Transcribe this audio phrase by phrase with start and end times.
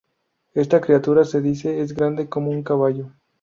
[0.55, 3.11] Esta criatura se dice es grande como un caballo.